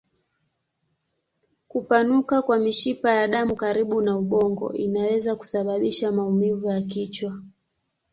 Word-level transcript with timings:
Kupanuka 1.67 2.41
kwa 2.41 2.59
mishipa 2.59 3.11
ya 3.11 3.27
damu 3.27 3.55
karibu 3.55 4.01
na 4.01 4.17
ubongo 4.17 4.73
inaweza 4.73 5.35
kusababisha 5.35 6.11
maumivu 6.11 6.67
ya 6.67 6.81
kichwa. 6.81 7.41